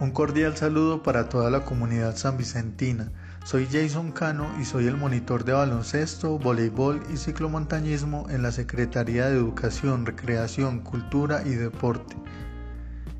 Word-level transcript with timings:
Un 0.00 0.12
cordial 0.12 0.56
saludo 0.56 1.02
para 1.02 1.28
toda 1.28 1.50
la 1.50 1.66
comunidad 1.66 2.16
sanvicentina. 2.16 3.12
Soy 3.44 3.68
Jason 3.70 4.12
Cano 4.12 4.50
y 4.58 4.64
soy 4.64 4.86
el 4.86 4.96
monitor 4.96 5.44
de 5.44 5.52
baloncesto, 5.52 6.38
voleibol 6.38 7.02
y 7.12 7.18
ciclomontañismo 7.18 8.26
en 8.30 8.42
la 8.42 8.50
Secretaría 8.50 9.28
de 9.28 9.36
Educación, 9.36 10.06
Recreación, 10.06 10.80
Cultura 10.80 11.42
y 11.44 11.50
Deporte. 11.50 12.16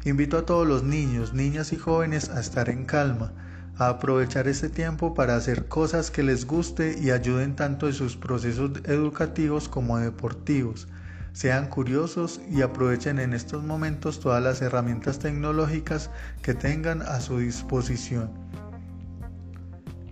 Invito 0.07 0.39
a 0.39 0.47
todos 0.47 0.67
los 0.67 0.83
niños, 0.83 1.35
niñas 1.35 1.75
y 1.75 1.77
jóvenes 1.77 2.31
a 2.31 2.41
estar 2.41 2.71
en 2.71 2.87
calma, 2.87 3.35
a 3.77 3.91
aprovechar 3.91 4.49
este 4.49 4.71
tiempo 4.71 5.13
para 5.13 5.37
hacer 5.37 5.69
cosas 5.69 6.11
que 6.11 6.23
les 6.23 6.47
guste 6.47 6.97
y 6.99 7.11
ayuden 7.11 7.57
tanto 7.57 7.89
en 7.89 7.93
sus 7.93 8.17
procesos 8.17 8.71
educativos 8.87 9.69
como 9.69 9.99
deportivos 9.99 10.89
sean 11.41 11.69
curiosos 11.69 12.39
y 12.51 12.61
aprovechen 12.61 13.19
en 13.19 13.33
estos 13.33 13.65
momentos 13.65 14.21
todas 14.21 14.43
las 14.43 14.61
herramientas 14.61 15.21
tecnológicas 15.21 16.11
que 16.43 16.53
tengan 16.53 17.01
a 17.01 17.19
su 17.19 17.39
disposición. 17.39 18.31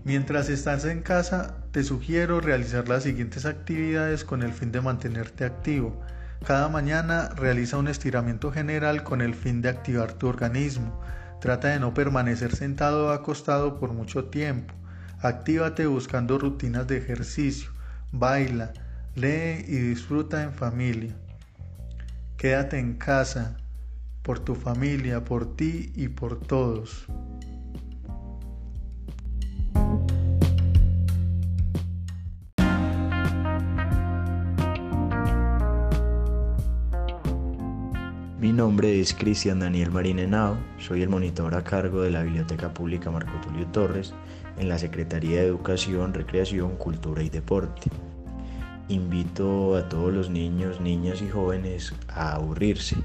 Mientras 0.04 0.48
estás 0.48 0.86
en 0.86 1.02
casa, 1.02 1.56
te 1.70 1.84
sugiero 1.84 2.40
realizar 2.40 2.88
las 2.88 3.02
siguientes 3.02 3.44
actividades 3.44 4.24
con 4.24 4.42
el 4.42 4.54
fin 4.54 4.72
de 4.72 4.80
mantenerte 4.80 5.44
activo. 5.44 6.00
Cada 6.46 6.70
mañana 6.70 7.28
realiza 7.36 7.76
un 7.76 7.88
estiramiento 7.88 8.50
general 8.50 9.02
con 9.02 9.20
el 9.20 9.34
fin 9.34 9.60
de 9.60 9.68
activar 9.68 10.14
tu 10.14 10.28
organismo. 10.28 10.98
Trata 11.42 11.68
de 11.68 11.78
no 11.78 11.92
permanecer 11.92 12.56
sentado 12.56 13.08
o 13.08 13.10
acostado 13.10 13.78
por 13.78 13.92
mucho 13.92 14.24
tiempo. 14.24 14.72
Actívate 15.20 15.84
buscando 15.84 16.38
rutinas 16.38 16.86
de 16.86 16.96
ejercicio. 16.96 17.68
Baila, 18.12 18.72
Lee 19.20 19.64
y 19.66 19.78
disfruta 19.78 20.44
en 20.44 20.52
familia. 20.52 21.12
Quédate 22.36 22.78
en 22.78 22.94
casa, 22.94 23.56
por 24.22 24.38
tu 24.38 24.54
familia, 24.54 25.24
por 25.24 25.56
ti 25.56 25.92
y 25.96 26.06
por 26.06 26.38
todos. 26.38 27.06
Mi 38.38 38.52
nombre 38.52 39.00
es 39.00 39.14
Cristian 39.14 39.58
Daniel 39.58 39.90
Marín 39.90 40.20
soy 40.78 41.02
el 41.02 41.08
monitor 41.08 41.56
a 41.56 41.64
cargo 41.64 42.02
de 42.02 42.12
la 42.12 42.22
Biblioteca 42.22 42.72
Pública 42.72 43.10
Marco 43.10 43.32
Tulio 43.40 43.66
Torres 43.66 44.14
en 44.58 44.68
la 44.68 44.78
Secretaría 44.78 45.40
de 45.40 45.48
Educación, 45.48 46.14
Recreación, 46.14 46.76
Cultura 46.76 47.24
y 47.24 47.30
Deporte 47.30 47.90
invito 48.88 49.76
a 49.76 49.88
todos 49.88 50.12
los 50.12 50.30
niños, 50.30 50.80
niñas 50.80 51.20
y 51.20 51.28
jóvenes 51.28 51.92
a 52.08 52.34
aburrirse. 52.34 52.96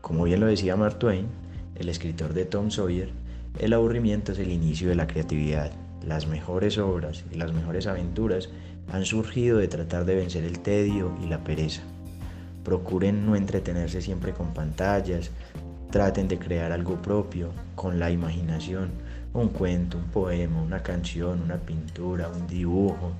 Como 0.00 0.24
bien 0.24 0.40
lo 0.40 0.46
decía 0.46 0.76
Mark 0.76 0.98
Twain, 1.00 1.26
el 1.74 1.88
escritor 1.88 2.34
de 2.34 2.44
Tom 2.44 2.70
Sawyer, 2.70 3.10
el 3.58 3.72
aburrimiento 3.72 4.32
es 4.32 4.38
el 4.38 4.52
inicio 4.52 4.88
de 4.88 4.94
la 4.94 5.08
creatividad. 5.08 5.72
Las 6.06 6.28
mejores 6.28 6.78
obras 6.78 7.24
y 7.32 7.36
las 7.36 7.52
mejores 7.52 7.88
aventuras 7.88 8.48
han 8.92 9.04
surgido 9.04 9.58
de 9.58 9.66
tratar 9.66 10.04
de 10.04 10.14
vencer 10.14 10.44
el 10.44 10.60
tedio 10.60 11.12
y 11.22 11.26
la 11.26 11.42
pereza. 11.42 11.82
Procuren 12.62 13.26
no 13.26 13.34
entretenerse 13.34 14.00
siempre 14.00 14.32
con 14.32 14.54
pantallas, 14.54 15.32
traten 15.90 16.28
de 16.28 16.38
crear 16.38 16.70
algo 16.70 17.02
propio 17.02 17.50
con 17.74 17.98
la 17.98 18.10
imaginación, 18.10 18.90
un 19.34 19.48
cuento, 19.48 19.98
un 19.98 20.04
poema, 20.04 20.62
una 20.62 20.82
canción, 20.82 21.42
una 21.42 21.56
pintura, 21.56 22.28
un 22.28 22.46
dibujo. 22.46 23.12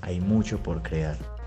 Hay 0.00 0.20
mucho 0.20 0.62
por 0.62 0.82
crear 0.82 1.39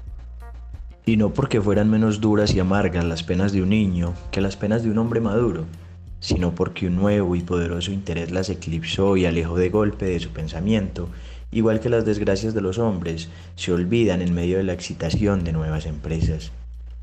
y 1.06 1.18
no 1.18 1.34
porque 1.34 1.62
fueran 1.62 1.90
menos 1.90 2.22
duras 2.22 2.54
y 2.54 2.60
amargas 2.60 3.04
las 3.06 3.24
penas 3.24 3.52
de 3.52 3.62
un 3.62 3.70
niño 3.70 4.14
que 4.32 4.42
las 4.42 4.56
penas 4.56 4.84
de 4.84 4.90
un 4.90 4.98
hombre 4.98 5.20
maduro, 5.20 5.66
sino 6.20 6.56
porque 6.56 6.88
un 6.88 6.96
nuevo 6.96 7.36
y 7.36 7.42
poderoso 7.42 7.92
interés 7.92 8.32
las 8.32 8.50
eclipsó 8.50 9.18
y 9.18 9.26
alejó 9.26 9.58
de 9.58 9.70
golpe 9.70 10.06
de 10.06 10.20
su 10.20 10.30
pensamiento, 10.30 11.10
igual 11.52 11.82
que 11.82 11.90
las 11.90 12.06
desgracias 12.06 12.54
de 12.54 12.62
los 12.62 12.78
hombres 12.78 13.30
se 13.56 13.74
olvidan 13.74 14.22
en 14.22 14.34
medio 14.34 14.58
de 14.58 14.64
la 14.64 14.74
excitación 14.74 15.44
de 15.44 15.52
nuevas 15.52 15.86
empresas. 15.86 16.52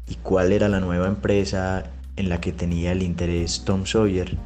¿Y 0.09 0.15
cuál 0.17 0.53
era 0.53 0.69
la 0.69 0.81
nueva 0.81 1.07
empresa 1.07 1.85
en 2.17 2.31
la 2.31 2.41
que 2.41 2.53
tenía 2.53 2.93
el 2.93 3.03
interés 3.03 3.63
Tom 3.67 3.85
Sawyer? 3.85 4.39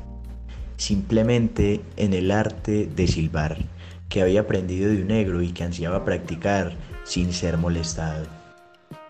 Simplemente 0.76 1.80
en 1.96 2.12
el 2.12 2.32
arte 2.32 2.88
de 2.94 3.06
silbar, 3.06 3.56
que 4.08 4.22
había 4.22 4.40
aprendido 4.40 4.90
de 4.90 5.02
un 5.02 5.08
negro 5.08 5.40
y 5.40 5.52
que 5.52 5.62
ansiaba 5.62 6.04
practicar 6.04 6.72
sin 7.04 7.32
ser 7.32 7.56
molestado. 7.56 8.33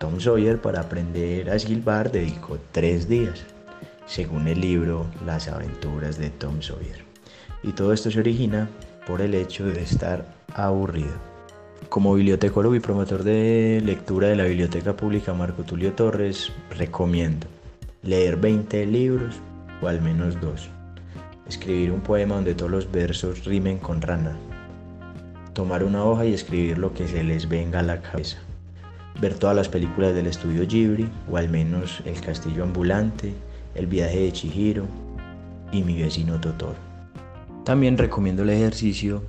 Tom 0.05 0.19
Sawyer 0.19 0.61
para 0.61 0.81
aprender 0.81 1.49
a 1.49 1.57
silbar 1.57 2.11
dedicó 2.11 2.59
tres 2.71 3.09
días, 3.09 3.43
según 4.05 4.47
el 4.47 4.61
libro 4.61 5.07
Las 5.25 5.47
aventuras 5.47 6.19
de 6.19 6.29
Tom 6.29 6.61
Sawyer. 6.61 7.03
Y 7.63 7.71
todo 7.71 7.91
esto 7.91 8.11
se 8.11 8.19
origina 8.19 8.69
por 9.07 9.19
el 9.21 9.33
hecho 9.33 9.65
de 9.65 9.81
estar 9.81 10.23
aburrido. 10.53 11.15
Como 11.89 12.13
bibliotecólogo 12.13 12.75
y 12.75 12.79
promotor 12.79 13.23
de 13.23 13.81
lectura 13.83 14.27
de 14.27 14.35
la 14.35 14.43
Biblioteca 14.43 14.95
Pública 14.95 15.33
Marco 15.33 15.63
Tulio 15.63 15.93
Torres, 15.93 16.51
recomiendo 16.77 17.47
leer 18.03 18.37
20 18.37 18.85
libros 18.85 19.37
o 19.81 19.87
al 19.87 20.03
menos 20.03 20.39
dos. 20.39 20.69
Escribir 21.49 21.91
un 21.91 22.01
poema 22.01 22.35
donde 22.35 22.53
todos 22.53 22.69
los 22.69 22.91
versos 22.91 23.43
rimen 23.43 23.79
con 23.79 24.03
rana. 24.03 24.37
Tomar 25.53 25.83
una 25.83 26.03
hoja 26.03 26.27
y 26.27 26.35
escribir 26.35 26.77
lo 26.77 26.93
que 26.93 27.07
se 27.07 27.23
les 27.23 27.49
venga 27.49 27.79
a 27.79 27.83
la 27.83 28.03
cabeza 28.03 28.44
ver 29.19 29.35
todas 29.35 29.55
las 29.55 29.69
películas 29.69 30.13
del 30.13 30.27
estudio 30.27 30.67
Ghibli, 30.67 31.09
o 31.29 31.37
al 31.37 31.49
menos 31.49 32.01
El 32.05 32.19
Castillo 32.21 32.63
Ambulante, 32.63 33.33
El 33.73 33.87
viaje 33.87 34.19
de 34.19 34.31
Chihiro 34.31 34.85
y 35.71 35.83
Mi 35.83 36.01
vecino 36.01 36.39
Totoro. 36.39 36.75
También 37.63 37.97
recomiendo 37.97 38.43
el 38.43 38.49
ejercicio 38.49 39.23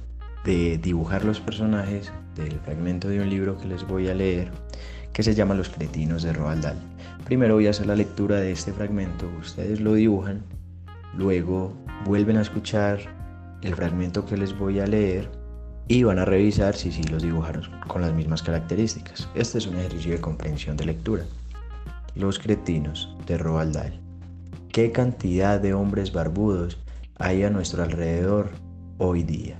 de 0.44 0.78
dibujar 0.78 1.24
los 1.24 1.41
personajes 1.41 2.12
del 2.34 2.58
fragmento 2.60 3.08
de 3.08 3.20
un 3.20 3.30
libro 3.30 3.58
que 3.58 3.66
les 3.66 3.86
voy 3.86 4.08
a 4.08 4.14
leer, 4.14 4.50
que 5.12 5.22
se 5.22 5.34
llama 5.34 5.54
Los 5.54 5.69
cretinos 5.69 6.22
de 6.22 6.32
Roald 6.32 6.62
Dahl. 6.62 6.76
Primero 7.24 7.54
voy 7.54 7.66
a 7.66 7.70
hacer 7.70 7.86
la 7.86 7.97
lectura 7.97 8.36
de 8.36 8.53
este 8.53 8.72
fragmento, 8.72 9.26
ustedes 9.41 9.80
lo 9.80 9.94
dibujan, 9.94 10.42
luego 11.16 11.72
vuelven 12.04 12.36
a 12.36 12.42
escuchar 12.42 13.00
el 13.62 13.74
fragmento 13.74 14.26
que 14.26 14.36
les 14.36 14.56
voy 14.56 14.80
a 14.80 14.86
leer 14.86 15.28
y 15.88 16.02
van 16.02 16.19
a 16.19 16.24
revisar 16.24 16.74
si 16.74 16.91
sí 16.91 17.02
los 17.04 17.22
dibujaron 17.22 17.64
con 17.86 18.02
las 18.02 18.12
mismas 18.12 18.42
características. 18.42 19.28
Este 19.34 19.58
es 19.58 19.66
un 19.66 19.76
ejercicio 19.76 20.12
de 20.12 20.20
comprensión 20.20 20.76
de 20.76 20.86
lectura. 20.86 21.24
Los 22.14 22.38
cretinos 22.38 23.14
de 23.26 23.38
Roald 23.38 23.74
Dahl. 23.74 24.00
¿Qué 24.72 24.91
cantidad 24.91 25.60
de 25.60 25.74
hombres 25.74 26.12
barbudos 26.12 26.78
hay 27.19 27.44
a 27.44 27.50
nuestro 27.50 27.82
alrededor 27.82 28.50
hoy 28.98 29.22
día? 29.22 29.58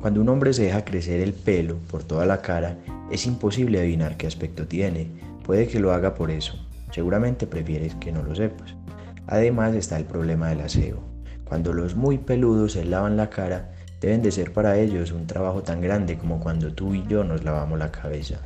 Cuando 0.00 0.20
un 0.20 0.28
hombre 0.28 0.52
se 0.52 0.64
deja 0.64 0.84
crecer 0.84 1.20
el 1.20 1.32
pelo 1.32 1.76
por 1.90 2.02
toda 2.02 2.26
la 2.26 2.42
cara, 2.42 2.76
es 3.10 3.26
imposible 3.26 3.78
adivinar 3.78 4.16
qué 4.16 4.26
aspecto 4.26 4.66
tiene. 4.66 5.08
Puede 5.44 5.68
que 5.68 5.80
lo 5.80 5.92
haga 5.92 6.14
por 6.14 6.30
eso. 6.30 6.58
Seguramente 6.90 7.46
prefieres 7.46 7.94
que 7.94 8.12
no 8.12 8.22
lo 8.22 8.34
sepas. 8.34 8.74
Además 9.26 9.74
está 9.74 9.96
el 9.96 10.04
problema 10.04 10.48
del 10.48 10.60
aseo. 10.60 10.98
Cuando 11.44 11.72
los 11.72 11.94
muy 11.94 12.18
peludos 12.18 12.72
se 12.72 12.84
lavan 12.84 13.16
la 13.16 13.30
cara, 13.30 13.73
deben 14.04 14.22
de 14.22 14.32
ser 14.32 14.52
para 14.52 14.78
ellos 14.78 15.12
un 15.12 15.26
trabajo 15.26 15.62
tan 15.62 15.80
grande 15.80 16.18
como 16.18 16.38
cuando 16.38 16.74
tú 16.74 16.94
y 16.94 17.06
yo 17.06 17.24
nos 17.24 17.42
lavamos 17.42 17.78
la 17.78 17.90
cabeza. 17.90 18.38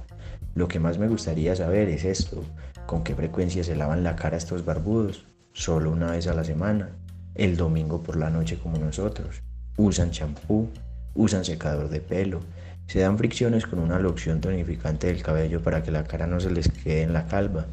Lo 0.54 0.69
que 0.69 0.78
más 0.78 0.98
me 0.98 1.08
gustaría 1.08 1.56
saber 1.56 1.88
es 1.88 2.04
esto, 2.04 2.44
con 2.86 3.02
qué 3.02 3.16
frecuencia 3.16 3.64
se 3.64 3.74
lavan 3.74 4.04
la 4.04 4.14
cara 4.14 4.36
estos 4.36 4.64
barbudos, 4.64 5.26
solo 5.52 5.91
una 5.91 6.12
vez 6.12 6.28
a 6.28 6.34
la 6.34 6.44
semana, 6.44 6.91
el 7.34 7.56
domingo 7.56 8.04
por 8.04 8.16
la 8.16 8.30
noche 8.30 8.56
como 8.56 8.78
nosotros. 8.78 9.42
Usan 9.76 10.12
champú, 10.12 10.69
usan 11.14 11.44
secador 11.44 11.88
de 11.88 12.00
pelo, 12.00 12.40
se 12.86 13.00
dan 13.00 13.19
fricciones 13.19 13.66
con 13.66 13.80
una 13.80 13.98
loción 13.98 14.40
tonificante 14.40 15.08
del 15.08 15.25
cabello 15.25 15.60
para 15.60 15.82
que 15.82 15.90
la 15.90 16.04
cara 16.04 16.28
no 16.28 16.38
se 16.38 16.52
les 16.52 16.69
quede 16.69 17.02
en 17.02 17.12
la 17.12 17.26
calva. 17.26 17.66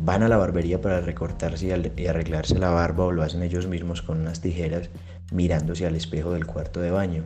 Van 0.00 0.22
a 0.22 0.28
la 0.28 0.36
barbería 0.36 0.80
para 0.80 1.00
recortarse 1.00 1.66
y 1.66 2.06
arreglarse 2.06 2.58
la 2.58 2.70
barba 2.70 3.06
o 3.06 3.12
lo 3.12 3.22
hacen 3.22 3.42
ellos 3.42 3.66
mismos 3.66 4.00
con 4.00 4.20
unas 4.20 4.40
tijeras 4.40 4.90
mirándose 5.32 5.86
al 5.86 5.96
espejo 5.96 6.32
del 6.32 6.46
cuarto 6.46 6.80
de 6.80 6.92
baño. 6.92 7.24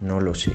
No 0.00 0.20
lo 0.20 0.34
sé, 0.34 0.52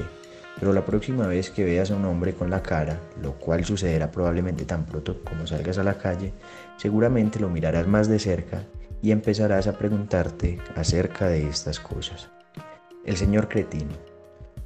pero 0.58 0.72
la 0.72 0.86
próxima 0.86 1.26
vez 1.26 1.50
que 1.50 1.64
veas 1.64 1.90
a 1.90 1.96
un 1.96 2.06
hombre 2.06 2.34
con 2.34 2.48
la 2.48 2.62
cara, 2.62 2.98
lo 3.22 3.34
cual 3.34 3.64
sucederá 3.64 4.10
probablemente 4.10 4.64
tan 4.64 4.86
pronto 4.86 5.22
como 5.22 5.46
salgas 5.46 5.76
a 5.76 5.84
la 5.84 5.98
calle, 5.98 6.32
seguramente 6.78 7.38
lo 7.38 7.50
mirarás 7.50 7.86
más 7.86 8.08
de 8.08 8.18
cerca 8.18 8.64
y 9.02 9.10
empezarás 9.10 9.66
a 9.66 9.76
preguntarte 9.76 10.58
acerca 10.76 11.28
de 11.28 11.46
estas 11.46 11.78
cosas. 11.78 12.30
El 13.04 13.18
señor 13.18 13.48
cretino. 13.48 13.92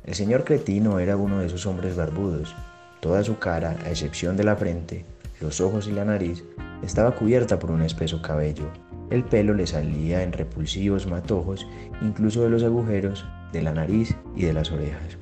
El 0.04 0.14
señor 0.14 0.44
cretino 0.44 1.00
era 1.00 1.16
uno 1.16 1.40
de 1.40 1.46
esos 1.46 1.66
hombres 1.66 1.96
barbudos. 1.96 2.54
Toda 3.00 3.24
su 3.24 3.38
cara, 3.38 3.76
a 3.84 3.90
excepción 3.90 4.36
de 4.36 4.44
la 4.44 4.54
frente, 4.54 5.04
los 5.40 5.60
ojos 5.60 5.86
y 5.88 5.92
la 5.92 6.04
nariz, 6.04 6.44
estaba 6.84 7.14
cubierta 7.14 7.58
por 7.58 7.70
un 7.70 7.82
espeso 7.82 8.20
cabello. 8.22 8.70
El 9.10 9.24
pelo 9.24 9.54
le 9.54 9.66
salía 9.66 10.22
en 10.22 10.32
repulsivos 10.32 11.06
matojos, 11.06 11.66
incluso 12.02 12.42
de 12.42 12.50
los 12.50 12.62
agujeros 12.62 13.24
de 13.52 13.62
la 13.62 13.72
nariz 13.72 14.16
y 14.34 14.44
de 14.44 14.52
las 14.52 14.70
orejas. 14.72 15.18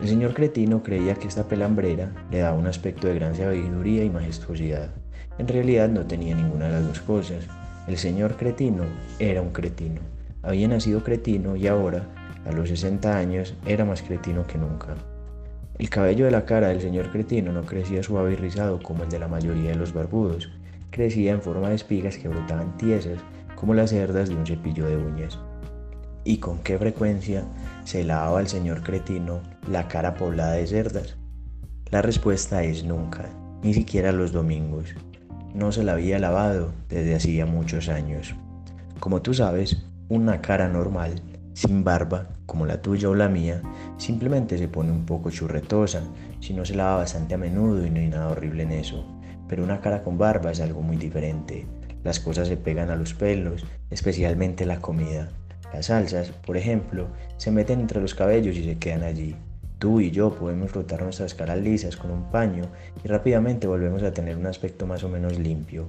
El 0.00 0.08
señor 0.08 0.34
cretino 0.34 0.82
creía 0.82 1.14
que 1.14 1.26
esta 1.26 1.48
pelambrera 1.48 2.12
le 2.30 2.40
daba 2.40 2.58
un 2.58 2.66
aspecto 2.66 3.08
de 3.08 3.14
gran 3.14 3.34
sabiduría 3.34 4.04
y 4.04 4.10
majestuosidad. 4.10 4.90
En 5.38 5.48
realidad 5.48 5.88
no 5.88 6.06
tenía 6.06 6.34
ninguna 6.34 6.66
de 6.66 6.72
las 6.72 6.86
dos 6.86 7.00
cosas. 7.00 7.46
El 7.86 7.96
señor 7.96 8.36
cretino 8.36 8.84
era 9.18 9.42
un 9.42 9.50
cretino. 9.50 10.00
Había 10.42 10.68
nacido 10.68 11.02
cretino 11.02 11.56
y 11.56 11.66
ahora, 11.66 12.06
a 12.44 12.52
los 12.52 12.68
60 12.68 13.16
años, 13.16 13.54
era 13.66 13.84
más 13.84 14.02
cretino 14.02 14.46
que 14.46 14.58
nunca. 14.58 14.94
El 15.78 15.90
cabello 15.90 16.24
de 16.24 16.30
la 16.30 16.46
cara 16.46 16.68
del 16.68 16.80
señor 16.80 17.10
cretino 17.10 17.52
no 17.52 17.66
crecía 17.66 18.02
suave 18.02 18.32
y 18.32 18.36
rizado 18.36 18.82
como 18.82 19.02
el 19.02 19.10
de 19.10 19.18
la 19.18 19.28
mayoría 19.28 19.70
de 19.70 19.76
los 19.76 19.92
barbudos, 19.92 20.50
crecía 20.90 21.32
en 21.32 21.42
forma 21.42 21.68
de 21.68 21.74
espigas 21.74 22.16
que 22.16 22.28
brotaban 22.28 22.74
tiesas 22.78 23.18
como 23.56 23.74
las 23.74 23.90
cerdas 23.90 24.30
de 24.30 24.36
un 24.36 24.46
cepillo 24.46 24.86
de 24.86 24.96
uñas. 24.96 25.38
¿Y 26.24 26.38
con 26.38 26.60
qué 26.60 26.78
frecuencia 26.78 27.44
se 27.84 28.04
lavaba 28.04 28.40
el 28.40 28.48
señor 28.48 28.82
cretino 28.82 29.42
la 29.70 29.86
cara 29.86 30.14
poblada 30.14 30.52
de 30.52 30.66
cerdas? 30.66 31.16
La 31.90 32.00
respuesta 32.00 32.62
es 32.62 32.82
nunca, 32.82 33.28
ni 33.62 33.74
siquiera 33.74 34.12
los 34.12 34.32
domingos. 34.32 34.94
No 35.54 35.72
se 35.72 35.84
la 35.84 35.92
había 35.92 36.18
lavado 36.18 36.72
desde 36.88 37.16
hacía 37.16 37.44
muchos 37.44 37.90
años. 37.90 38.34
Como 38.98 39.20
tú 39.20 39.34
sabes, 39.34 39.84
una 40.08 40.40
cara 40.40 40.68
normal 40.68 41.20
sin 41.56 41.84
barba, 41.84 42.26
como 42.44 42.66
la 42.66 42.82
tuya 42.82 43.08
o 43.08 43.14
la 43.14 43.30
mía, 43.30 43.62
simplemente 43.96 44.58
se 44.58 44.68
pone 44.68 44.92
un 44.92 45.06
poco 45.06 45.30
churretosa, 45.30 46.02
si 46.38 46.52
no 46.52 46.66
se 46.66 46.74
lava 46.74 46.98
bastante 46.98 47.32
a 47.32 47.38
menudo 47.38 47.86
y 47.86 47.88
no 47.88 47.98
hay 47.98 48.08
nada 48.08 48.28
horrible 48.28 48.64
en 48.64 48.72
eso. 48.72 49.06
Pero 49.48 49.64
una 49.64 49.80
cara 49.80 50.02
con 50.02 50.18
barba 50.18 50.50
es 50.50 50.60
algo 50.60 50.82
muy 50.82 50.98
diferente. 50.98 51.64
Las 52.04 52.20
cosas 52.20 52.48
se 52.48 52.58
pegan 52.58 52.90
a 52.90 52.96
los 52.96 53.14
pelos, 53.14 53.64
especialmente 53.88 54.66
la 54.66 54.82
comida. 54.82 55.30
Las 55.72 55.86
salsas, 55.86 56.28
por 56.28 56.58
ejemplo, 56.58 57.06
se 57.38 57.50
meten 57.50 57.80
entre 57.80 58.02
los 58.02 58.14
cabellos 58.14 58.54
y 58.54 58.64
se 58.64 58.76
quedan 58.76 59.02
allí. 59.02 59.34
Tú 59.78 60.02
y 60.02 60.10
yo 60.10 60.34
podemos 60.34 60.72
frotar 60.72 61.02
nuestras 61.04 61.32
caras 61.32 61.58
lisas 61.58 61.96
con 61.96 62.10
un 62.10 62.30
paño 62.30 62.64
y 63.02 63.08
rápidamente 63.08 63.66
volvemos 63.66 64.02
a 64.02 64.12
tener 64.12 64.36
un 64.36 64.46
aspecto 64.46 64.86
más 64.86 65.04
o 65.04 65.08
menos 65.08 65.38
limpio. 65.38 65.86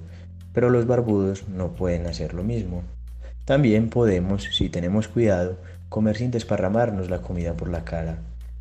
Pero 0.53 0.69
los 0.69 0.87
barbudos 0.87 1.49
no 1.49 1.73
pueden 1.73 2.07
hacer 2.07 2.33
lo 2.33 2.45
mismo. 2.45 2.83
También 3.47 3.89
podemos, 3.89 4.43
si 4.51 4.67
tenemos 4.67 5.07
cuidado, 5.07 5.55
comer 5.87 6.17
sin 6.17 6.31
desparramarnos 6.31 7.09
la 7.09 7.21
comida 7.21 7.53
por 7.53 7.69
la 7.69 7.85
cara, 7.85 8.17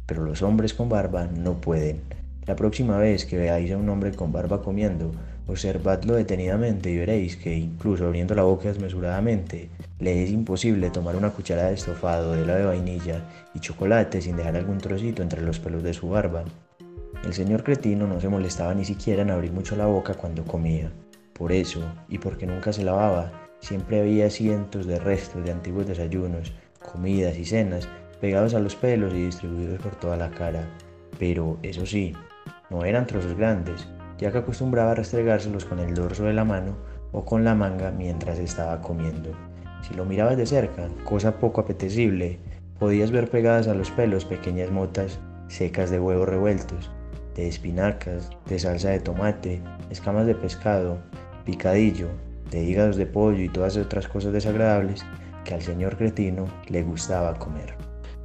pero 0.06 0.22
los 0.22 0.42
hombres 0.42 0.74
con 0.74 0.88
barba 0.88 1.26
no 1.26 1.54
pueden. 1.54 2.02
La 2.46 2.54
próxima 2.54 2.96
vez 2.96 3.24
que 3.24 3.36
veáis 3.36 3.72
a 3.72 3.78
un 3.78 3.88
hombre 3.88 4.12
con 4.12 4.30
barba 4.30 4.62
comiendo, 4.62 5.10
observadlo 5.48 6.14
detenidamente 6.14 6.88
y 6.88 6.98
veréis 6.98 7.36
que, 7.36 7.52
incluso 7.56 8.06
abriendo 8.06 8.36
la 8.36 8.44
boca 8.44 8.68
desmesuradamente, 8.68 9.70
le 9.98 10.22
es 10.22 10.30
imposible 10.30 10.90
tomar 10.90 11.16
una 11.16 11.30
cucharada 11.30 11.70
de 11.70 11.74
estofado 11.74 12.34
de 12.34 12.44
helado 12.44 12.60
de 12.60 12.66
vainilla 12.66 13.24
y 13.54 13.58
chocolate 13.58 14.22
sin 14.22 14.36
dejar 14.36 14.54
algún 14.54 14.78
trocito 14.78 15.20
entre 15.20 15.42
los 15.42 15.58
pelos 15.58 15.82
de 15.82 15.94
su 15.94 16.10
barba. 16.10 16.44
El 17.24 17.34
señor 17.34 17.64
cretino 17.64 18.06
no 18.06 18.20
se 18.20 18.28
molestaba 18.28 18.72
ni 18.72 18.84
siquiera 18.84 19.22
en 19.22 19.32
abrir 19.32 19.50
mucho 19.50 19.74
la 19.74 19.86
boca 19.86 20.14
cuando 20.14 20.44
comía. 20.44 20.92
Por 21.32 21.50
eso, 21.50 21.82
y 22.08 22.18
porque 22.18 22.46
nunca 22.46 22.72
se 22.72 22.84
lavaba, 22.84 23.45
Siempre 23.60 24.00
había 24.00 24.30
cientos 24.30 24.86
de 24.86 24.98
restos 24.98 25.44
de 25.44 25.52
antiguos 25.52 25.86
desayunos, 25.86 26.52
comidas 26.92 27.36
y 27.36 27.44
cenas 27.44 27.88
pegados 28.20 28.54
a 28.54 28.60
los 28.60 28.76
pelos 28.76 29.12
y 29.12 29.24
distribuidos 29.24 29.80
por 29.80 29.96
toda 29.96 30.16
la 30.16 30.30
cara. 30.30 30.68
Pero, 31.18 31.58
eso 31.62 31.86
sí, 31.86 32.14
no 32.70 32.84
eran 32.84 33.06
trozos 33.06 33.36
grandes, 33.36 33.88
ya 34.18 34.32
que 34.32 34.38
acostumbraba 34.38 34.92
a 34.92 34.94
restregárselos 34.94 35.64
con 35.64 35.78
el 35.78 35.94
dorso 35.94 36.24
de 36.24 36.32
la 36.32 36.44
mano 36.44 36.76
o 37.12 37.24
con 37.24 37.44
la 37.44 37.54
manga 37.54 37.90
mientras 37.90 38.38
estaba 38.38 38.80
comiendo. 38.80 39.30
Si 39.82 39.94
lo 39.94 40.04
mirabas 40.04 40.36
de 40.36 40.46
cerca, 40.46 40.88
cosa 41.04 41.38
poco 41.38 41.60
apetecible, 41.60 42.38
podías 42.78 43.10
ver 43.10 43.30
pegadas 43.30 43.68
a 43.68 43.74
los 43.74 43.90
pelos 43.90 44.24
pequeñas 44.24 44.70
motas 44.70 45.18
secas 45.48 45.90
de 45.90 46.00
huevos 46.00 46.28
revueltos, 46.28 46.90
de 47.34 47.48
espinacas, 47.48 48.30
de 48.46 48.58
salsa 48.58 48.90
de 48.90 49.00
tomate, 49.00 49.62
escamas 49.90 50.26
de 50.26 50.34
pescado, 50.34 50.98
picadillo, 51.44 52.08
de 52.50 52.62
hígados 52.62 52.96
de 52.96 53.06
pollo 53.06 53.42
y 53.42 53.48
todas 53.48 53.76
otras 53.76 54.08
cosas 54.08 54.32
desagradables 54.32 55.04
que 55.44 55.54
al 55.54 55.62
señor 55.62 55.96
cretino 55.96 56.46
le 56.68 56.82
gustaba 56.82 57.38
comer. 57.38 57.74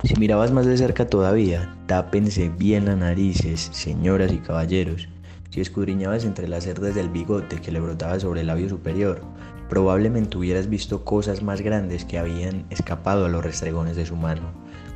Si 0.03 0.15
mirabas 0.15 0.51
más 0.51 0.65
de 0.65 0.77
cerca 0.77 1.07
todavía, 1.07 1.75
tápense 1.85 2.49
bien 2.49 2.85
las 2.85 2.97
narices, 2.97 3.69
señoras 3.71 4.31
y 4.33 4.39
caballeros. 4.39 5.07
Si 5.51 5.61
escudriñabas 5.61 6.25
entre 6.25 6.47
las 6.47 6.63
cerdas 6.63 6.95
del 6.95 7.09
bigote 7.09 7.61
que 7.61 7.71
le 7.71 7.79
brotaba 7.79 8.19
sobre 8.19 8.41
el 8.41 8.47
labio 8.47 8.69
superior, 8.69 9.21
probablemente 9.69 10.37
hubieras 10.37 10.67
visto 10.67 11.05
cosas 11.05 11.43
más 11.43 11.61
grandes 11.61 12.03
que 12.03 12.17
habían 12.17 12.65
escapado 12.71 13.25
a 13.25 13.29
los 13.29 13.43
restregones 13.43 13.95
de 13.95 14.05
su 14.07 14.15
mano, 14.15 14.51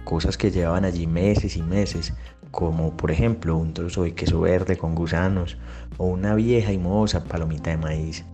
cosas 0.05 0.37
que 0.37 0.49
llevaban 0.49 0.85
allí 0.85 1.05
meses 1.05 1.55
y 1.55 1.61
meses, 1.61 2.13
como 2.49 2.97
por 2.97 3.11
ejemplo 3.11 3.57
un 3.57 3.73
trozo 3.73 4.03
de 4.03 4.15
queso 4.15 4.41
verde 4.41 4.77
con 4.77 4.95
gusanos 4.95 5.57
o 5.97 6.05
una 6.07 6.33
vieja 6.33 6.71
y 6.71 6.77
mohosa 6.77 7.25
palomita 7.25 7.69
de 7.69 7.77
maíz 7.77 8.25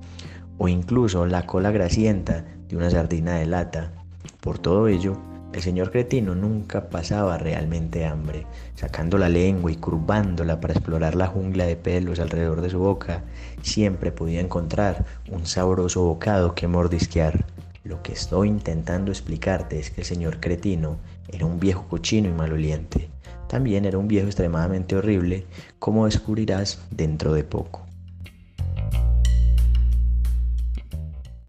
o 0.63 0.67
incluso 0.67 1.25
la 1.25 1.47
cola 1.47 1.71
grasienta 1.71 2.45
de 2.69 2.77
una 2.77 2.91
sardina 2.91 3.33
de 3.37 3.47
lata. 3.47 3.93
Por 4.41 4.59
todo 4.59 4.87
ello, 4.87 5.17
el 5.53 5.63
señor 5.63 5.89
cretino 5.89 6.35
nunca 6.35 6.87
pasaba 6.87 7.39
realmente 7.39 8.05
hambre, 8.05 8.45
sacando 8.75 9.17
la 9.17 9.27
lengua 9.27 9.71
y 9.71 9.77
curvándola 9.77 10.61
para 10.61 10.73
explorar 10.73 11.15
la 11.15 11.25
jungla 11.25 11.65
de 11.65 11.77
pelos 11.77 12.19
alrededor 12.19 12.61
de 12.61 12.69
su 12.69 12.77
boca, 12.77 13.23
siempre 13.63 14.11
podía 14.11 14.39
encontrar 14.39 15.03
un 15.31 15.47
sabroso 15.47 16.03
bocado 16.03 16.53
que 16.53 16.67
mordisquear. 16.67 17.43
Lo 17.83 18.03
que 18.03 18.13
estoy 18.13 18.47
intentando 18.47 19.09
explicarte 19.09 19.79
es 19.79 19.89
que 19.89 20.01
el 20.01 20.05
señor 20.05 20.39
cretino 20.39 20.97
era 21.27 21.47
un 21.47 21.59
viejo 21.59 21.87
cochino 21.89 22.29
y 22.29 22.33
maloliente. 22.33 23.09
También 23.47 23.85
era 23.85 23.97
un 23.97 24.07
viejo 24.07 24.27
extremadamente 24.27 24.95
horrible, 24.95 25.47
como 25.79 26.05
descubrirás 26.05 26.85
dentro 26.91 27.33
de 27.33 27.45
poco. 27.45 27.87